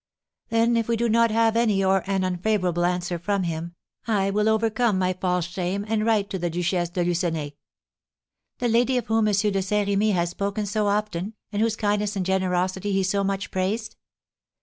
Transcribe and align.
"Then 0.49 0.77
if 0.77 0.87
we 0.87 0.97
do 0.97 1.07
not 1.07 1.29
have 1.29 1.55
any 1.55 1.83
or 1.83 2.01
an 2.07 2.23
unfavorable 2.23 2.85
answer 2.85 3.19
from 3.19 3.43
him, 3.43 3.75
I 4.07 4.31
will 4.31 4.49
overcome 4.49 4.97
my 4.97 5.13
false 5.13 5.45
shame, 5.45 5.85
and 5.87 6.03
write 6.03 6.27
to 6.31 6.39
the 6.39 6.49
Duchesse 6.49 6.89
de 6.89 7.03
Lucenay." 7.03 7.51
"The 8.57 8.67
lady 8.67 8.97
of 8.97 9.05
whom 9.05 9.27
M. 9.27 9.33
de 9.35 9.61
Saint 9.61 9.87
Remy 9.87 10.09
has 10.13 10.31
spoken 10.31 10.65
so 10.65 10.87
often, 10.87 11.35
and 11.51 11.61
whose 11.61 11.75
kindness 11.75 12.15
and 12.15 12.25
generosity 12.25 12.91
he 12.93 13.03
so 13.03 13.23
much, 13.23 13.51
praised?" 13.51 13.95